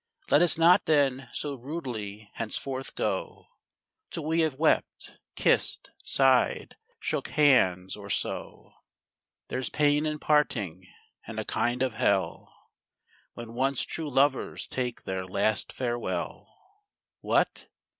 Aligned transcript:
Let 0.31 0.41
us 0.41 0.57
not 0.57 0.87
then 0.87 1.29
so 1.31 1.53
rudely 1.53 2.31
henceforth 2.33 2.95
go 2.95 3.45
Till 4.09 4.25
we 4.25 4.39
have 4.39 4.55
wept, 4.55 5.19
kiss'd, 5.35 5.91
sigh'd, 6.03 6.75
shook 6.99 7.27
hands, 7.27 7.95
or 7.95 8.09
so. 8.09 8.73
There's 9.49 9.69
pain 9.69 10.07
in 10.07 10.17
parting, 10.17 10.87
and 11.27 11.39
a 11.39 11.45
kind 11.45 11.83
of 11.83 11.93
hell 11.93 12.51
When 13.35 13.53
once 13.53 13.83
true 13.83 14.09
lovers 14.09 14.65
take 14.65 15.03
their 15.03 15.27
last 15.27 15.71
farewell. 15.71 16.51
What? 17.19 17.67